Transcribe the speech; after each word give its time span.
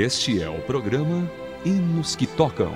Este 0.00 0.40
é 0.42 0.48
o 0.48 0.58
programa 0.62 1.30
Hinos 1.62 2.16
que 2.16 2.26
Tocam. 2.26 2.72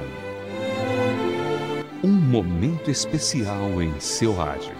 Um 2.02 2.12
momento 2.12 2.90
especial 2.90 3.80
em 3.80 3.98
seu 3.98 4.34
rádio. 4.34 4.74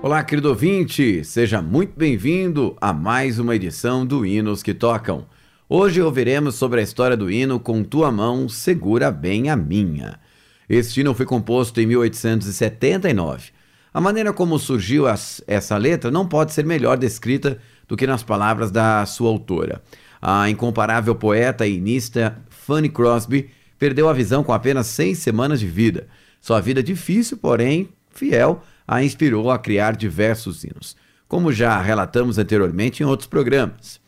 Olá, 0.00 0.22
querido 0.22 0.50
ouvinte, 0.50 1.24
seja 1.24 1.60
muito 1.60 1.98
bem-vindo 1.98 2.76
a 2.80 2.92
mais 2.92 3.40
uma 3.40 3.56
edição 3.56 4.06
do 4.06 4.24
Hinos 4.24 4.62
que 4.62 4.72
Tocam. 4.72 5.26
Hoje 5.68 6.00
ouviremos 6.00 6.54
sobre 6.54 6.78
a 6.78 6.84
história 6.84 7.16
do 7.16 7.28
hino 7.28 7.58
Com 7.58 7.82
Tua 7.82 8.12
Mão 8.12 8.48
Segura 8.48 9.10
Bem 9.10 9.50
a 9.50 9.56
Minha. 9.56 10.20
Este 10.68 11.00
hino 11.00 11.12
foi 11.12 11.26
composto 11.26 11.80
em 11.80 11.86
1879. 11.86 13.63
A 13.94 14.00
maneira 14.00 14.32
como 14.32 14.58
surgiu 14.58 15.06
as, 15.06 15.40
essa 15.46 15.76
letra 15.76 16.10
não 16.10 16.26
pode 16.26 16.52
ser 16.52 16.66
melhor 16.66 16.98
descrita 16.98 17.58
do 17.86 17.96
que 17.96 18.08
nas 18.08 18.24
palavras 18.24 18.72
da 18.72 19.06
sua 19.06 19.28
autora. 19.28 19.80
A 20.20 20.50
incomparável 20.50 21.14
poeta 21.14 21.64
e 21.64 21.76
inista 21.76 22.36
Fanny 22.48 22.88
Crosby 22.88 23.50
perdeu 23.78 24.08
a 24.08 24.12
visão 24.12 24.42
com 24.42 24.52
apenas 24.52 24.88
seis 24.88 25.18
semanas 25.18 25.60
de 25.60 25.68
vida. 25.68 26.08
Sua 26.40 26.60
vida 26.60 26.82
difícil, 26.82 27.36
porém 27.36 27.88
fiel, 28.10 28.64
a 28.84 29.00
inspirou 29.00 29.48
a 29.48 29.60
criar 29.60 29.94
diversos 29.94 30.64
hinos, 30.64 30.96
como 31.28 31.52
já 31.52 31.80
relatamos 31.80 32.36
anteriormente 32.36 33.00
em 33.00 33.06
outros 33.06 33.28
programas. 33.28 34.00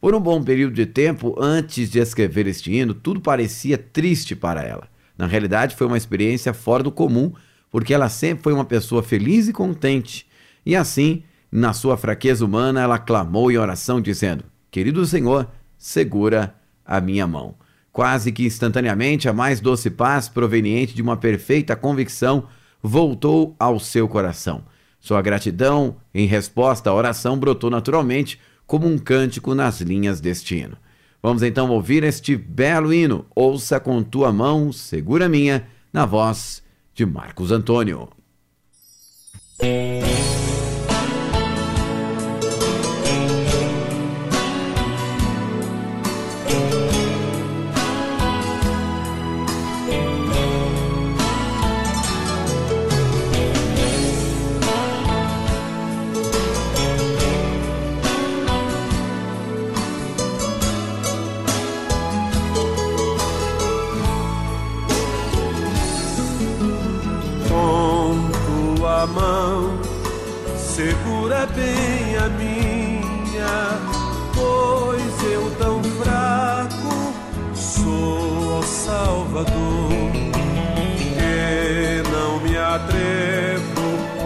Por 0.00 0.14
um 0.14 0.20
bom 0.20 0.42
período 0.42 0.72
de 0.72 0.86
tempo 0.86 1.36
antes 1.38 1.90
de 1.90 1.98
escrever 1.98 2.46
este 2.46 2.72
hino, 2.72 2.94
tudo 2.94 3.20
parecia 3.20 3.76
triste 3.76 4.34
para 4.34 4.62
ela. 4.62 4.88
Na 5.18 5.26
realidade, 5.26 5.76
foi 5.76 5.86
uma 5.86 5.98
experiência 5.98 6.54
fora 6.54 6.82
do 6.82 6.90
comum, 6.90 7.34
porque 7.74 7.92
ela 7.92 8.08
sempre 8.08 8.44
foi 8.44 8.52
uma 8.52 8.64
pessoa 8.64 9.02
feliz 9.02 9.48
e 9.48 9.52
contente. 9.52 10.28
E 10.64 10.76
assim, 10.76 11.24
na 11.50 11.72
sua 11.72 11.96
fraqueza 11.96 12.44
humana, 12.44 12.80
ela 12.80 13.00
clamou 13.00 13.50
em 13.50 13.58
oração, 13.58 14.00
dizendo: 14.00 14.44
Querido 14.70 15.04
Senhor, 15.04 15.48
segura 15.76 16.54
a 16.86 17.00
minha 17.00 17.26
mão. 17.26 17.56
Quase 17.90 18.30
que 18.30 18.46
instantaneamente, 18.46 19.28
a 19.28 19.32
mais 19.32 19.58
doce 19.58 19.90
paz, 19.90 20.28
proveniente 20.28 20.94
de 20.94 21.02
uma 21.02 21.16
perfeita 21.16 21.74
convicção, 21.74 22.46
voltou 22.80 23.56
ao 23.58 23.80
seu 23.80 24.06
coração. 24.06 24.62
Sua 25.00 25.20
gratidão, 25.20 25.96
em 26.14 26.28
resposta 26.28 26.90
à 26.90 26.94
oração, 26.94 27.36
brotou 27.36 27.70
naturalmente 27.70 28.38
como 28.68 28.86
um 28.86 28.96
cântico 28.96 29.52
nas 29.52 29.80
linhas 29.80 30.20
deste 30.20 30.54
hino. 30.54 30.76
Vamos 31.20 31.42
então 31.42 31.68
ouvir 31.70 32.04
este 32.04 32.36
belo 32.36 32.94
hino. 32.94 33.26
Ouça 33.34 33.80
com 33.80 34.00
tua 34.00 34.32
mão, 34.32 34.70
segura 34.70 35.28
minha, 35.28 35.66
na 35.92 36.06
voz 36.06 36.62
de 36.94 37.04
Marcos 37.04 37.50
Antônio. 37.50 38.08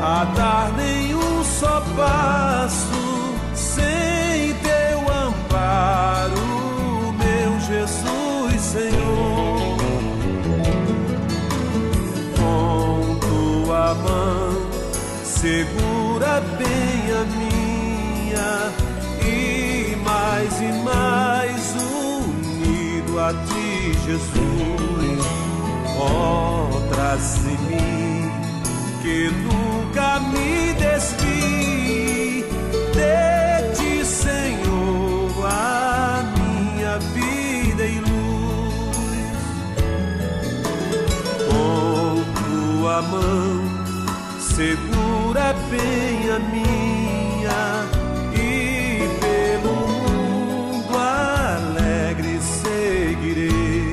A 0.00 0.24
dar 0.24 0.72
nenhum 0.76 1.42
só 1.44 1.82
passo 1.96 3.34
sem 3.54 4.54
teu 4.62 5.00
amparo, 5.26 6.40
meu 7.18 7.60
Jesus 7.60 8.60
Senhor. 8.60 9.76
Com 12.36 13.18
tua 13.18 13.94
mão 13.94 14.70
segura 15.24 16.40
bem 16.58 17.12
a 17.12 17.24
minha 17.36 18.72
e 19.26 19.96
mais 19.96 20.60
e 20.60 20.72
mais 20.84 21.74
unido 21.76 23.18
a 23.18 23.32
ti, 23.32 23.92
Jesus. 24.06 24.78
Oh, 26.00 26.80
traz 26.94 27.38
em 27.46 27.58
mim 27.66 28.30
que 29.02 29.30
nunca 29.30 29.77
me 30.20 30.74
desvi 30.74 31.58
de 33.76 34.04
Senhor, 34.04 35.46
a 35.46 36.24
minha 36.36 36.98
vida 36.98 37.84
e 37.84 37.98
luz. 38.00 38.08
Com 41.48 42.24
tua 42.34 43.02
mão 43.02 43.68
segura 44.40 45.54
bem 45.70 46.30
a 46.30 46.38
minha 46.38 47.86
e 48.34 49.08
pelo 49.20 49.74
mundo 49.86 50.96
alegre 50.96 52.40
seguirei, 52.40 53.90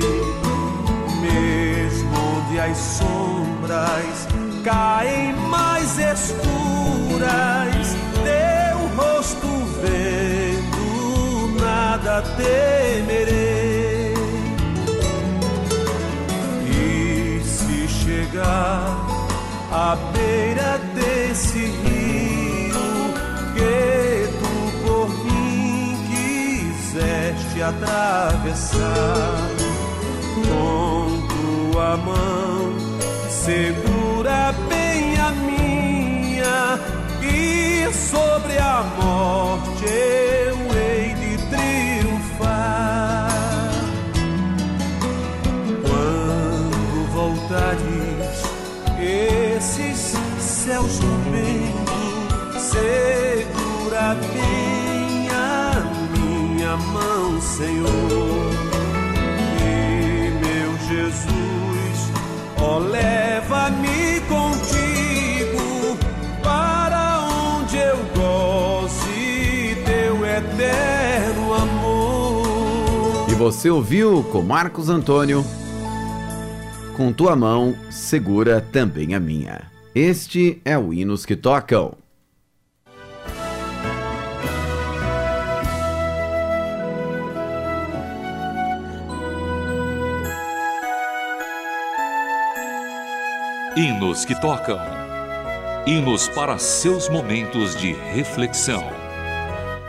mesmo 1.20 2.10
onde 2.18 2.60
as 2.60 2.76
sombras 2.76 4.28
caem 4.64 4.95
temerei. 12.46 14.14
E 16.64 17.40
se 17.44 17.88
chegar 17.88 19.06
à 19.72 19.96
beira 20.12 20.78
desse 20.94 21.58
rio 21.58 22.86
que 23.54 24.28
tu 24.40 24.54
por 24.84 25.08
mim 25.24 25.98
quiseste 26.10 27.62
atravessar 27.62 28.86
com 30.34 31.26
tua 31.28 31.96
mão 31.96 32.76
segura 33.28 34.52
bem 34.68 35.16
a 35.18 35.30
minha 35.30 36.78
e 37.22 37.92
sobre 37.92 38.58
a 38.58 38.82
morte 38.98 40.45
você 73.56 73.70
ouviu 73.70 74.22
com 74.24 74.42
Marcos 74.42 74.90
Antônio 74.90 75.42
com 76.94 77.10
tua 77.10 77.34
mão 77.34 77.74
segura 77.90 78.60
também 78.60 79.14
a 79.14 79.18
minha. 79.18 79.72
Este 79.94 80.60
é 80.62 80.76
o 80.76 80.92
Hinos 80.92 81.24
que 81.24 81.34
Tocam. 81.34 81.94
Hinos 93.74 94.26
que 94.26 94.38
Tocam. 94.38 94.78
Hinos 95.86 96.28
para 96.28 96.58
seus 96.58 97.08
momentos 97.08 97.74
de 97.74 97.94
reflexão. 97.94 98.84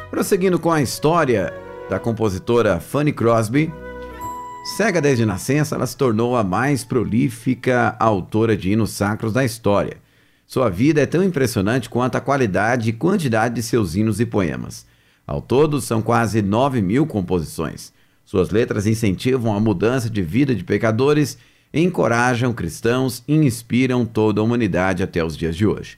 Prosseguindo 0.09 0.57
com 0.57 0.71
a 0.71 0.81
história 0.81 1.66
da 1.89 1.99
compositora 1.99 2.79
Fanny 2.79 3.13
Crosby, 3.13 3.71
Cega 4.75 4.99
desde 4.99 5.25
nascença, 5.25 5.75
ela 5.75 5.87
se 5.87 5.95
tornou 5.95 6.35
a 6.35 6.43
mais 6.43 6.83
prolífica 6.83 7.95
autora 7.97 8.55
de 8.57 8.69
hinos 8.69 8.91
sacros 8.91 9.31
da 9.31 9.45
história. 9.45 9.95
Sua 10.45 10.69
vida 10.69 10.99
é 10.99 11.05
tão 11.05 11.23
impressionante 11.23 11.89
quanto 11.89 12.17
a 12.17 12.21
qualidade 12.21 12.89
e 12.89 12.93
quantidade 12.93 13.55
de 13.55 13.63
seus 13.63 13.95
hinos 13.95 14.19
e 14.19 14.25
poemas. 14.25 14.85
Ao 15.25 15.41
todo, 15.41 15.79
são 15.79 16.01
quase 16.01 16.41
9 16.41 16.81
mil 16.81 17.07
composições. 17.07 17.93
Suas 18.25 18.49
letras 18.49 18.85
incentivam 18.85 19.55
a 19.55 19.59
mudança 19.59 20.09
de 20.09 20.21
vida 20.21 20.53
de 20.53 20.65
pecadores, 20.65 21.37
encorajam 21.73 22.53
cristãos 22.53 23.23
e 23.25 23.35
inspiram 23.35 24.05
toda 24.05 24.41
a 24.41 24.43
humanidade 24.43 25.01
até 25.01 25.23
os 25.23 25.37
dias 25.37 25.55
de 25.55 25.65
hoje. 25.65 25.97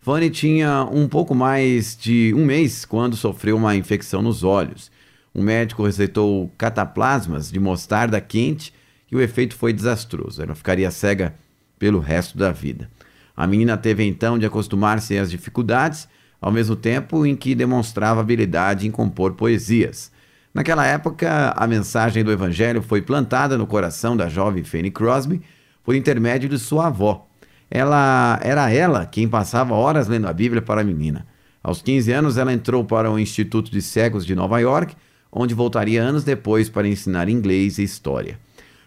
Fanny 0.00 0.30
tinha 0.30 0.82
um 0.90 1.06
pouco 1.06 1.32
mais 1.32 1.96
de 1.96 2.34
um 2.36 2.44
mês 2.44 2.84
quando 2.84 3.16
sofreu 3.16 3.56
uma 3.56 3.76
infecção 3.76 4.20
nos 4.20 4.42
olhos. 4.42 4.90
Um 5.34 5.42
médico 5.42 5.84
receitou 5.84 6.50
cataplasmas 6.58 7.50
de 7.50 7.60
mostarda 7.60 8.20
quente 8.20 8.72
e 9.10 9.16
o 9.16 9.20
efeito 9.20 9.54
foi 9.54 9.72
desastroso. 9.72 10.42
Ela 10.42 10.54
ficaria 10.54 10.90
cega 10.90 11.34
pelo 11.78 11.98
resto 12.00 12.36
da 12.36 12.52
vida. 12.52 12.90
A 13.36 13.46
menina 13.46 13.76
teve 13.76 14.04
então 14.04 14.38
de 14.38 14.44
acostumar-se 14.44 15.16
às 15.16 15.30
dificuldades, 15.30 16.08
ao 16.40 16.50
mesmo 16.52 16.76
tempo 16.76 17.24
em 17.24 17.36
que 17.36 17.54
demonstrava 17.54 18.20
habilidade 18.20 18.86
em 18.86 18.90
compor 18.90 19.34
poesias. 19.34 20.10
Naquela 20.52 20.84
época, 20.84 21.54
a 21.56 21.66
mensagem 21.66 22.24
do 22.24 22.32
Evangelho 22.32 22.82
foi 22.82 23.00
plantada 23.00 23.56
no 23.56 23.66
coração 23.66 24.16
da 24.16 24.28
jovem 24.28 24.64
Fanny 24.64 24.90
Crosby 24.90 25.40
por 25.84 25.94
intermédio 25.94 26.48
de 26.48 26.58
sua 26.58 26.88
avó. 26.88 27.28
Ela 27.70 28.38
era 28.42 28.68
ela 28.70 29.06
quem 29.06 29.28
passava 29.28 29.74
horas 29.74 30.08
lendo 30.08 30.26
a 30.26 30.32
Bíblia 30.32 30.60
para 30.60 30.80
a 30.80 30.84
menina. 30.84 31.26
Aos 31.62 31.80
15 31.80 32.12
anos, 32.12 32.36
ela 32.36 32.52
entrou 32.52 32.84
para 32.84 33.10
o 33.10 33.18
Instituto 33.18 33.70
de 33.70 33.80
Cegos 33.80 34.26
de 34.26 34.34
Nova 34.34 34.58
York, 34.58 34.96
onde 35.32 35.54
voltaria 35.54 36.02
anos 36.02 36.24
depois 36.24 36.68
para 36.68 36.88
ensinar 36.88 37.28
inglês 37.28 37.78
e 37.78 37.82
história. 37.82 38.38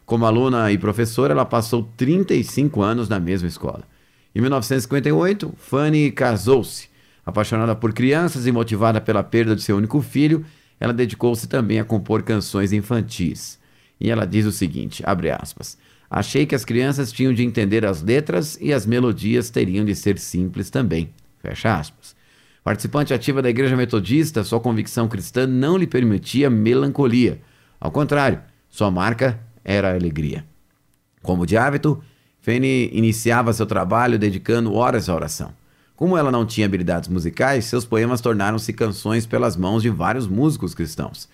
Como 0.06 0.26
aluna 0.26 0.72
e 0.72 0.78
professora, 0.78 1.34
ela 1.34 1.46
passou 1.46 1.90
35 1.96 2.82
anos 2.82 3.08
na 3.08 3.20
mesma 3.20 3.48
escola. 3.48 3.84
Em 4.36 4.42
1958, 4.42 5.54
Fanny 5.58 6.12
casou-se. 6.12 6.90
Apaixonada 7.26 7.76
por 7.76 7.94
crianças 7.94 8.46
e 8.46 8.52
motivada 8.52 9.00
pela 9.00 9.24
perda 9.24 9.56
de 9.56 9.62
seu 9.62 9.78
único 9.78 10.02
filho, 10.02 10.46
ela 10.80 10.92
dedicou-se 10.92 11.48
também 11.48 11.80
a 11.80 11.86
compor 11.86 12.24
canções 12.24 12.74
infantis. 12.74 13.58
E 14.00 14.10
ela 14.10 14.26
diz 14.26 14.46
o 14.46 14.52
seguinte, 14.52 15.02
abre 15.06 15.32
aspas, 15.32 15.78
Achei 16.16 16.46
que 16.46 16.54
as 16.54 16.64
crianças 16.64 17.12
tinham 17.12 17.34
de 17.34 17.44
entender 17.44 17.84
as 17.84 18.04
letras 18.04 18.56
e 18.62 18.72
as 18.72 18.86
melodias 18.86 19.50
teriam 19.50 19.84
de 19.84 19.96
ser 19.96 20.20
simples 20.20 20.70
também. 20.70 21.10
Fecha 21.40 21.76
aspas. 21.76 22.16
Participante 22.64 23.14
ativa 23.14 23.42
da 23.42 23.50
Igreja 23.50 23.76
Metodista, 23.76 24.44
sua 24.44 24.60
convicção 24.60 25.08
cristã 25.10 25.46
não 25.46 25.76
lhe 25.76 25.86
permitia 25.86 26.50
melancolia. 26.50 27.42
Ao 27.78 27.92
contrário, 27.92 28.42
sua 28.70 28.90
marca 28.90 29.40
era 29.66 29.92
a 29.92 29.96
alegria. 29.96 30.46
Como 31.22 31.46
de 31.46 31.58
hábito, 31.58 32.02
Fanny 32.40 32.90
iniciava 32.94 33.52
seu 33.52 33.66
trabalho 33.66 34.18
dedicando 34.18 34.74
horas 34.74 35.10
à 35.10 35.16
oração. 35.16 35.54
Como 35.94 36.18
ela 36.18 36.32
não 36.32 36.46
tinha 36.46 36.66
habilidades 36.66 37.10
musicais, 37.10 37.66
seus 37.66 37.86
poemas 37.86 38.22
tornaram-se 38.22 38.72
canções 38.72 39.26
pelas 39.26 39.58
mãos 39.58 39.82
de 39.82 39.90
vários 39.90 40.26
músicos 40.26 40.74
cristãos. 40.74 41.28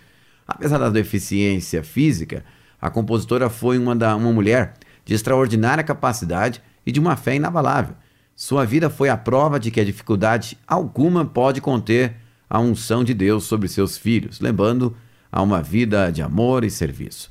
Apesar 0.47 0.79
da 0.79 0.89
deficiência 0.89 1.83
física, 1.83 2.43
a 2.81 2.89
compositora 2.89 3.49
foi 3.49 3.77
uma, 3.77 3.95
da, 3.95 4.15
uma 4.15 4.33
mulher 4.33 4.73
de 5.05 5.13
extraordinária 5.13 5.83
capacidade 5.83 6.61
e 6.85 6.91
de 6.91 6.99
uma 6.99 7.15
fé 7.15 7.35
inabalável. 7.35 7.95
Sua 8.39 8.63
vida 8.63 8.89
foi 8.89 9.09
a 9.09 9.18
prova 9.18 9.59
de 9.59 9.69
que 9.69 9.81
a 9.81 9.83
dificuldade 9.83 10.57
alguma 10.65 11.25
pode 11.25 11.59
conter 11.59 12.15
a 12.50 12.57
unção 12.57 13.03
de 13.03 13.13
Deus 13.13 13.44
sobre 13.44 13.68
seus 13.68 13.97
filhos, 13.97 14.39
lembrando 14.39 14.95
a 15.30 15.41
uma 15.41 15.62
vida 15.62 16.09
de 16.09 16.21
amor 16.21 16.63
e 16.63 16.71
serviço. 16.71 17.30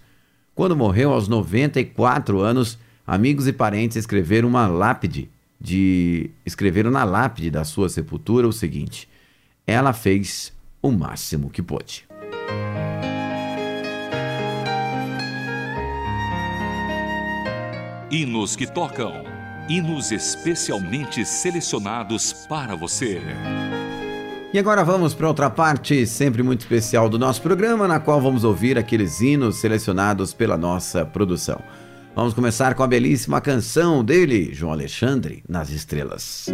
Quando 0.54 0.76
morreu 0.76 1.10
aos 1.10 1.26
94 1.26 2.40
anos, 2.42 2.78
amigos 3.06 3.48
e 3.48 3.54
parentes 3.54 3.96
escreveram 3.96 4.50
uma 4.50 4.66
lápide 4.66 5.30
de 5.58 6.28
escreveram 6.44 6.90
na 6.90 7.04
lápide 7.04 7.50
da 7.50 7.64
sua 7.64 7.88
sepultura 7.88 8.46
o 8.46 8.52
seguinte: 8.52 9.08
Ela 9.66 9.94
fez 9.94 10.52
o 10.82 10.90
máximo 10.90 11.48
que 11.48 11.62
pôde. 11.62 12.06
Hinos 18.10 18.54
que 18.54 18.66
tocam. 18.66 19.37
Hinos 19.68 20.10
especialmente 20.12 21.26
selecionados 21.26 22.32
para 22.48 22.74
você. 22.74 23.20
E 24.50 24.58
agora 24.58 24.82
vamos 24.82 25.12
para 25.12 25.28
outra 25.28 25.50
parte, 25.50 26.06
sempre 26.06 26.42
muito 26.42 26.60
especial 26.60 27.06
do 27.06 27.18
nosso 27.18 27.42
programa, 27.42 27.86
na 27.86 28.00
qual 28.00 28.18
vamos 28.18 28.44
ouvir 28.44 28.78
aqueles 28.78 29.20
hinos 29.20 29.56
selecionados 29.56 30.32
pela 30.32 30.56
nossa 30.56 31.04
produção. 31.04 31.60
Vamos 32.16 32.32
começar 32.32 32.74
com 32.74 32.82
a 32.82 32.86
belíssima 32.86 33.42
canção 33.42 34.02
dele, 34.02 34.54
João 34.54 34.72
Alexandre, 34.72 35.44
Nas 35.46 35.68
Estrelas. 35.68 36.46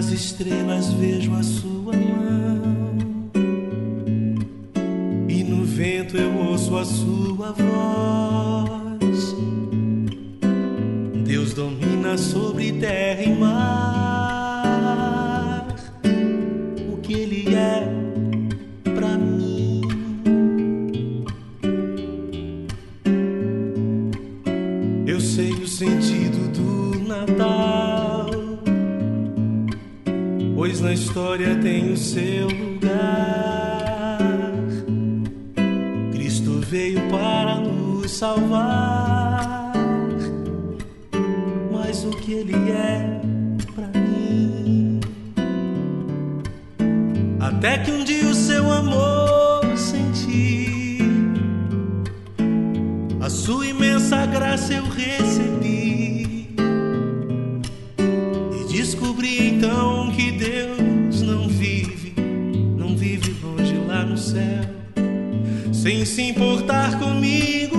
Nas 0.00 0.12
estrelas 0.12 0.94
vejo 0.94 1.34
a 1.34 1.42
sua 1.42 1.92
mão, 1.92 3.30
e 5.28 5.44
no 5.44 5.62
vento 5.62 6.16
eu 6.16 6.38
ouço 6.38 6.74
a 6.78 6.86
sua 6.86 7.52
voz. 7.52 7.69
Até 47.60 47.76
que 47.76 47.90
um 47.90 48.02
dia 48.02 48.26
o 48.26 48.34
seu 48.34 48.72
amor 48.72 49.76
senti, 49.76 50.98
a 53.20 53.28
sua 53.28 53.66
imensa 53.66 54.24
graça 54.24 54.72
eu 54.72 54.84
recebi. 54.84 56.54
E 58.58 58.72
descobri 58.72 59.48
então 59.48 60.10
que 60.10 60.32
Deus 60.32 61.20
não 61.20 61.48
vive, 61.48 62.14
não 62.78 62.96
vive 62.96 63.36
longe 63.42 63.74
lá 63.86 64.06
no 64.06 64.16
céu, 64.16 64.64
sem 65.70 66.06
se 66.06 66.22
importar 66.30 66.98
comigo. 66.98 67.69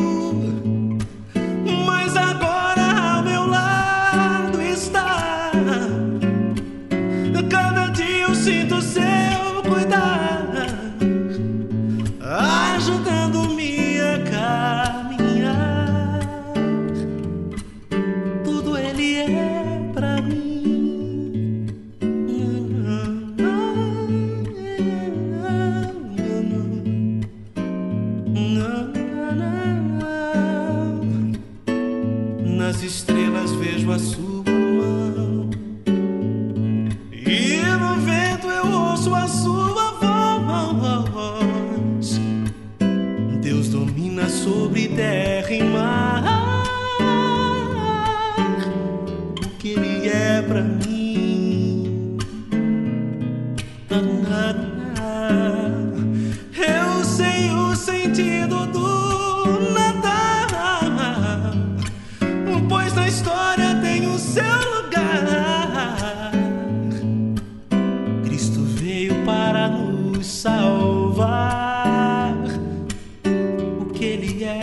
que 74.02 74.06
ele 74.06 74.44
é 74.44 74.62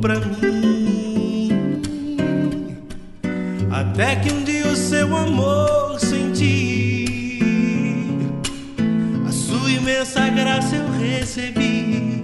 pra 0.00 0.20
mim. 0.20 1.50
Até 3.72 4.14
que 4.16 4.32
um 4.32 4.44
dia 4.44 4.68
o 4.68 4.76
seu 4.76 5.16
amor 5.16 5.98
senti, 5.98 7.40
a 9.26 9.32
sua 9.32 9.68
imensa 9.68 10.28
graça 10.28 10.76
eu 10.76 10.88
recebi. 10.92 12.22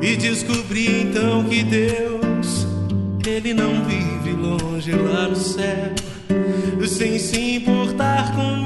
E 0.00 0.16
descobri 0.16 1.02
então 1.02 1.42
que 1.44 1.64
Deus, 1.64 2.66
Ele 3.26 3.52
não 3.52 3.84
vive 3.84 4.30
longe 4.30 4.92
lá 4.92 5.26
no 5.26 5.34
céu, 5.36 5.92
sem 6.86 7.18
se 7.18 7.56
importar 7.56 8.32
com 8.36 8.61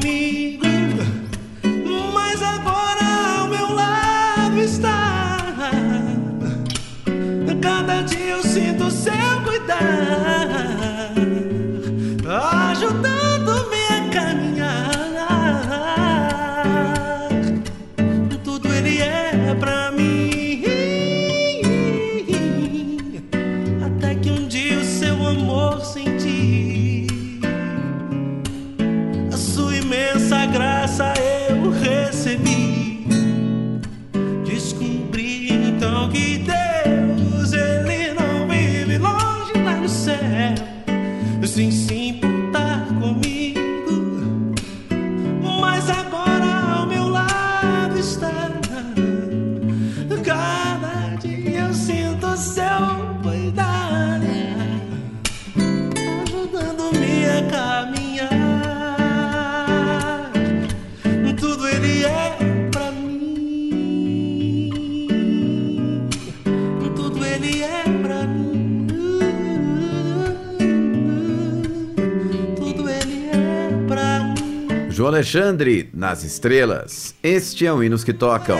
João 74.96 75.10
Alexandre, 75.10 75.90
nas 75.92 76.24
estrelas. 76.24 77.14
Este 77.22 77.66
é 77.66 77.70
o 77.70 77.84
Hinos 77.84 78.02
que 78.02 78.14
Tocam. 78.14 78.56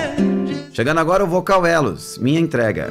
Chegando 0.71 0.99
agora 1.01 1.25
o 1.25 1.27
Vocal 1.27 1.65
Elos, 1.65 2.19
minha 2.19 2.39
entrega. 2.39 2.91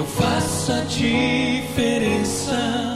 eu 0.00 0.06
faço 0.06 0.72
a 0.72 0.80
diferença. 0.80 2.89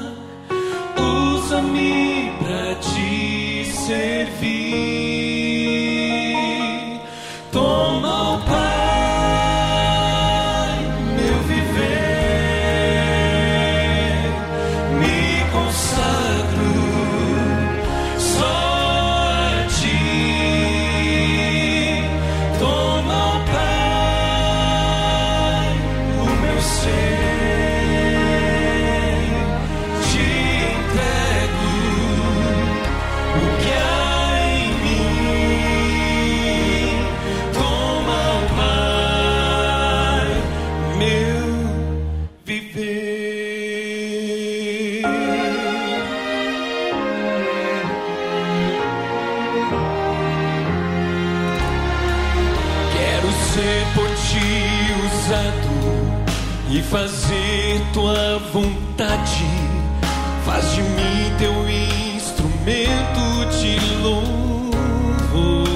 e 56.75 56.83
fazer 56.83 57.81
tua 57.93 58.38
vontade. 58.52 59.45
Faz 60.45 60.75
de 60.75 60.83
mim 60.83 61.33
teu 61.38 61.52
instrumento 62.16 63.47
de 63.61 63.78
louvor. 64.02 65.69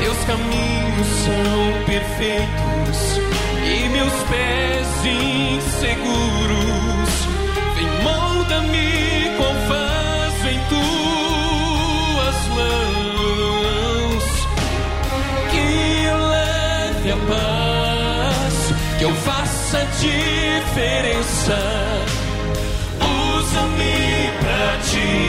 Teus 0.00 0.18
caminhos 0.26 1.08
são 1.24 1.84
perfeitos 1.86 3.20
e 3.64 3.88
meus 3.88 4.12
pés 4.28 4.86
inseguros. 5.04 6.37
essa 19.68 19.84
diferença. 20.00 21.58
Usa-me 23.36 24.30
pra 24.40 24.78
ti. 24.90 25.27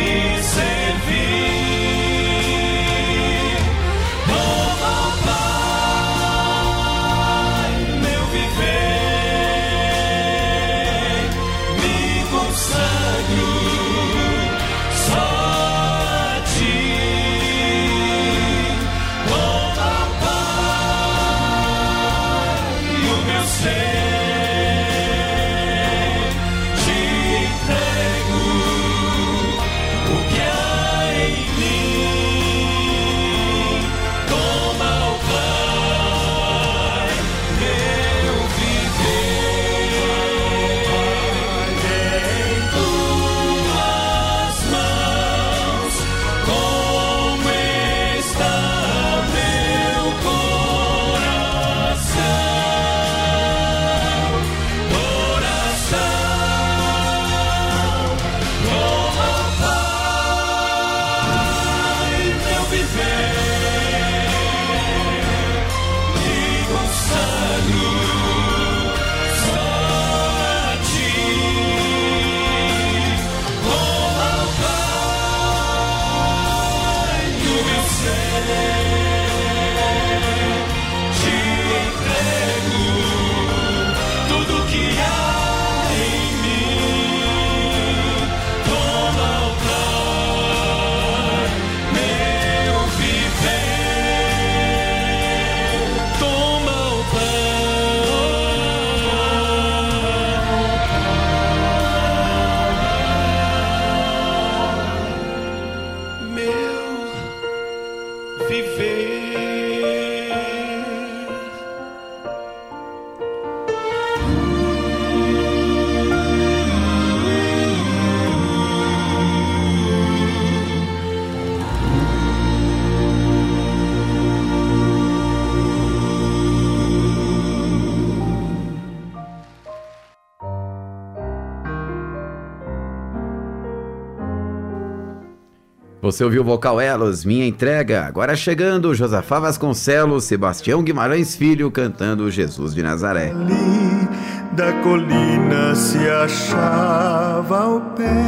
Você 136.12 136.24
ouviu 136.24 136.42
o 136.42 136.46
Vocal 136.46 136.82
Elos, 136.82 137.24
Minha 137.24 137.46
Entrega. 137.46 138.04
Agora 138.08 138.36
chegando, 138.36 138.96
Josafá 138.96 139.40
Vasconcelos, 139.40 140.24
Sebastião 140.24 140.82
Guimarães 140.82 141.36
Filho 141.36 141.70
cantando 141.70 142.32
Jesus 142.32 142.74
de 142.74 142.82
Nazaré. 142.82 143.30
Ali 143.30 144.10
da 144.54 144.74
colina 144.82 145.76
se 145.76 146.00
achava 146.10 147.60
ao 147.60 147.82
pé, 147.92 148.26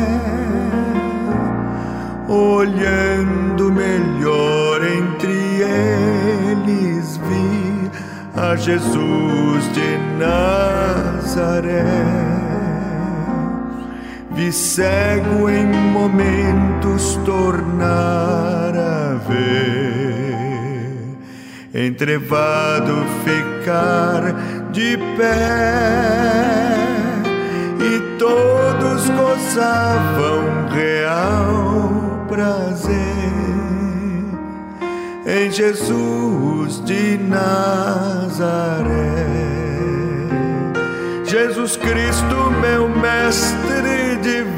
olhando 2.29 3.71
melhor 3.71 4.83
entre 4.83 5.33
eles 6.51 7.17
vi 7.17 7.89
a 8.39 8.55
Jesus 8.55 9.73
de 9.73 9.97
Nazaré 10.19 11.81
vi 14.33 14.51
cego 14.51 15.49
em 15.49 15.65
momentos 15.65 17.17
tornar 17.25 18.75
a 18.75 19.15
ver, 19.27 20.95
entrevado 21.73 23.05
ficar 23.23 24.33
de 24.71 24.97
pé, 25.17 26.75
e 27.79 28.17
todos 28.17 29.09
gozavam 29.09 30.67
real 30.69 32.25
prazer 32.27 33.01
em 35.25 35.51
Jesus 35.51 36.83
de 36.85 37.17
Nazaré. 37.17 37.51
Jesus 41.25 41.77
Cristo, 41.77 42.51
meu 42.61 42.89
mestre 42.89 44.00
divino, 44.21 44.53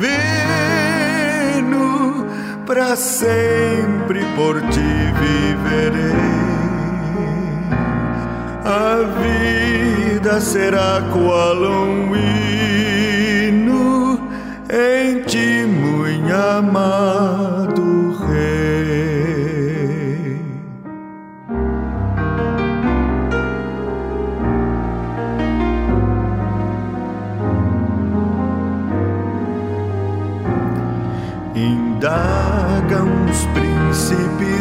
para 2.65 2.95
sempre 2.95 4.23
por 4.36 4.60
ti 4.69 5.12
viverei. 5.19 6.23
A 8.65 8.95
vida 9.21 10.39
será 10.39 11.04
qual 11.12 11.58
um 11.58 12.15
hino 12.15 14.17
em 14.69 15.21
ti, 15.23 15.65
muito 15.67 16.34
amado 16.34 17.62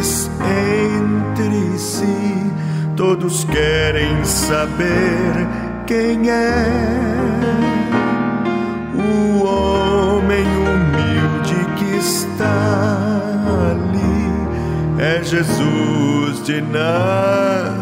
príncipes 0.03 0.29
entre 0.43 1.79
si, 1.79 2.51
todos 2.95 3.45
querem 3.45 4.23
saber 4.25 5.47
quem 5.87 6.29
é 6.29 6.65
o 8.95 9.43
homem 9.45 10.45
humilde 10.45 11.65
que 11.77 11.95
está 11.97 12.45
ali. 13.71 14.31
É 14.99 15.23
Jesus 15.23 16.43
de 16.43 16.61
Nazaré. 16.61 17.73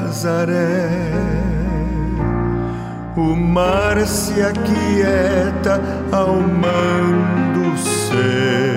O 3.17 3.35
mar 3.35 3.99
se 4.07 4.41
aquieta 4.41 5.81
ao 6.11 6.35
mando 6.37 7.77
seu 7.77 8.70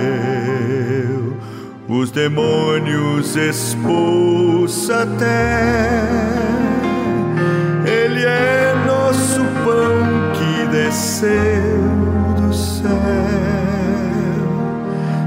os 1.89 2.11
demônios 2.11 3.37
expulsa 3.37 5.03
até. 5.03 6.03
Ele 7.85 8.25
é 8.25 8.75
nosso 8.87 9.41
pão 9.65 10.33
que 10.33 10.67
desceu 10.69 11.83
do 12.41 12.55
céu, 12.55 12.89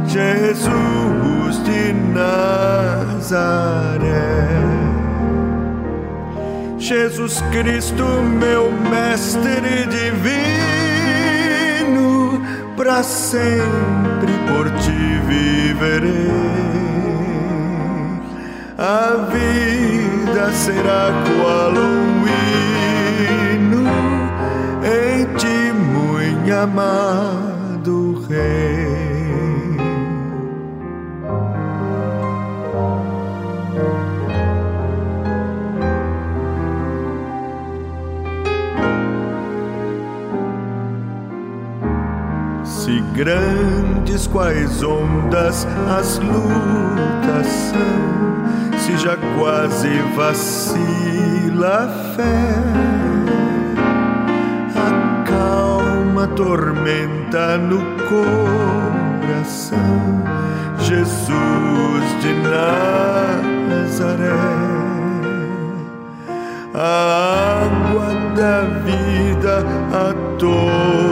Jesus 0.08 1.64
de 1.64 1.94
Nazaré. 2.14 3.28
Jesus 6.80 7.44
Cristo, 7.52 8.04
meu 8.40 8.72
mestre 8.72 9.86
divino, 9.90 10.32
para 12.76 13.04
sempre 13.04 14.34
por 14.48 14.72
ti 14.80 15.07
viverei. 15.28 16.32
A 18.78 19.28
vida 19.32 20.52
será 20.54 21.12
qual 21.26 21.72
um 21.72 22.26
hino 23.54 23.86
em 24.84 25.26
ti, 25.38 25.74
muito 25.74 26.54
amado 26.54 28.26
Rei. 28.30 28.88
grande 43.18 43.77
quais 44.26 44.82
ondas 44.82 45.68
as 46.00 46.18
lutas 46.18 47.48
são, 47.48 48.80
se 48.80 48.98
já 48.98 49.18
quase 49.38 49.90
vacila 50.16 51.84
a 51.84 51.88
fé. 52.16 52.78
A 56.20 56.30
tormenta 56.30 57.58
no 57.60 57.80
coração, 58.10 59.80
Jesus 60.80 62.22
de 62.22 62.34
Nazaré 63.70 64.28
a 66.74 67.64
água 67.64 68.10
da 68.36 68.62
vida 68.84 69.66
a 69.94 70.14
todos 70.38 71.07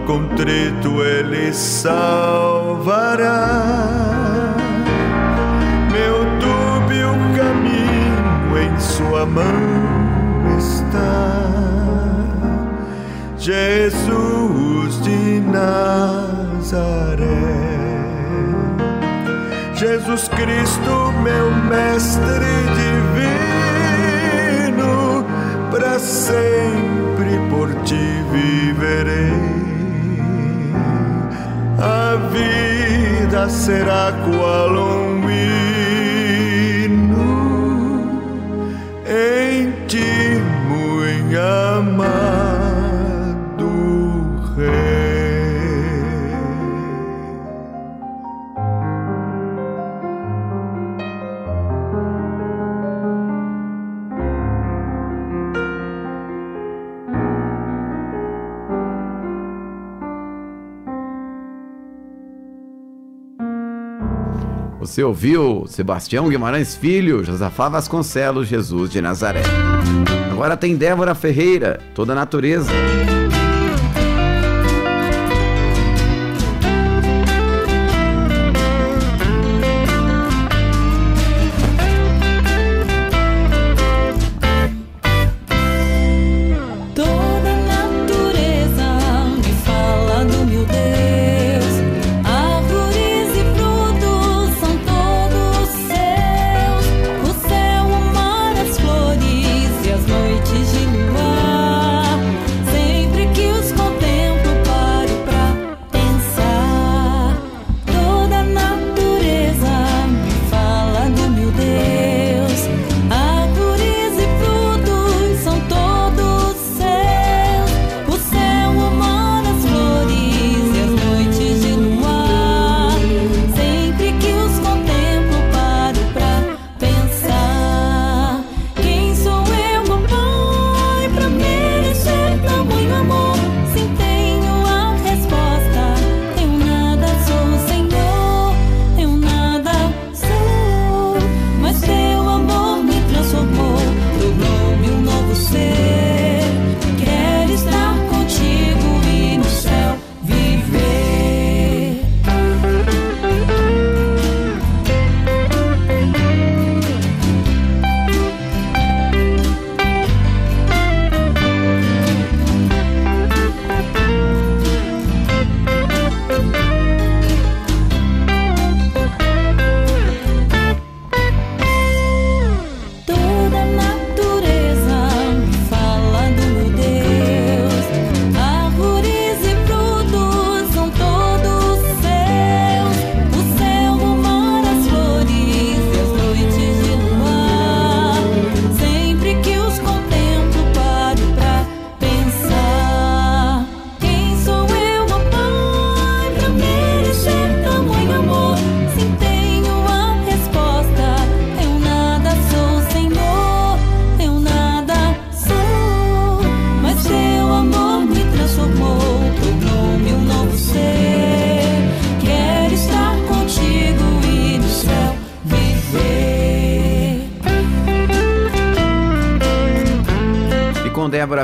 Ao 0.00 0.06
contrito 0.06 1.02
ele 1.02 1.52
salvará. 1.52 3.26
Meu 5.92 6.24
dúbio 6.40 7.10
caminho 7.36 8.58
em 8.58 8.80
sua 8.80 9.26
mão 9.26 9.44
está. 10.58 11.42
Jesus 13.36 15.02
de 15.02 15.40
Nazaré. 15.40 16.80
Jesus 19.74 20.28
Cristo, 20.28 21.12
meu 21.22 21.50
mestre 21.68 22.46
divino, 24.72 25.26
para 25.70 25.98
sempre 25.98 27.38
por 27.50 27.74
ti 27.82 28.24
viverei. 28.32 29.49
Vida 32.32 33.48
será 33.48 34.12
qual 34.24 34.70
um 34.70 35.30
hino 35.30 36.90
em 39.06 39.72
ti, 39.86 40.40
muito 40.68 41.79
Você 65.00 65.04
ouviu 65.04 65.64
Sebastião 65.66 66.28
Guimarães 66.28 66.76
Filho, 66.76 67.24
Josafá 67.24 67.70
Vasconcelos, 67.70 68.46
Jesus 68.46 68.90
de 68.90 69.00
Nazaré. 69.00 69.40
Agora 70.30 70.58
tem 70.58 70.76
Débora 70.76 71.14
Ferreira, 71.14 71.80
Toda 71.94 72.14
Natureza. 72.14 72.70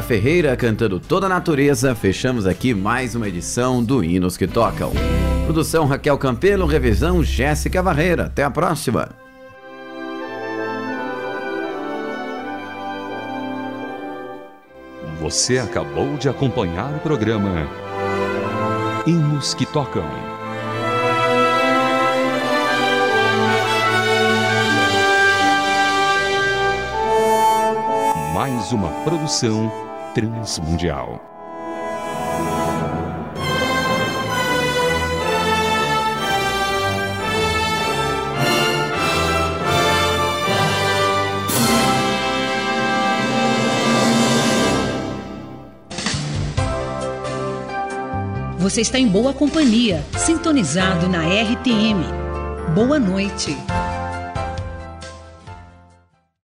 Ferreira 0.06 0.56
cantando 0.56 1.00
Toda 1.00 1.26
a 1.26 1.28
Natureza, 1.28 1.92
fechamos 1.92 2.46
aqui 2.46 2.72
mais 2.72 3.16
uma 3.16 3.26
edição 3.26 3.82
do 3.82 4.04
Hinos 4.04 4.36
que 4.36 4.46
Tocam. 4.46 4.92
Produção 5.46 5.84
Raquel 5.84 6.16
Campelo, 6.16 6.64
revisão 6.64 7.24
Jéssica 7.24 7.82
Barreira. 7.82 8.26
Até 8.26 8.44
a 8.44 8.50
próxima. 8.50 9.08
Você 15.20 15.58
acabou 15.58 16.16
de 16.16 16.28
acompanhar 16.28 16.94
o 16.94 17.00
programa 17.00 17.68
Hinos 19.04 19.54
que 19.54 19.66
Tocam. 19.66 20.06
mais 28.32 28.70
uma 28.70 28.90
produção 29.02 29.85
transmundial. 30.16 31.20
Você 48.58 48.80
está 48.80 48.98
em 48.98 49.06
boa 49.06 49.34
companhia, 49.34 50.02
sintonizado 50.16 51.08
na 51.10 51.24
RTM. 51.26 52.02
Boa 52.74 52.98
noite. 52.98 53.54